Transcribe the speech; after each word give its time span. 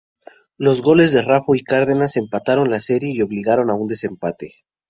Los 0.57 0.81
goles 0.81 1.13
de 1.13 1.21
Raffo 1.21 1.53
y 1.53 1.63
Cárdenas 1.63 2.17
empataron 2.17 2.71
la 2.71 2.79
serie 2.79 3.11
y 3.13 3.21
obligaron 3.21 3.69
a 3.69 3.75
un 3.75 3.85
desempate. 3.85 4.55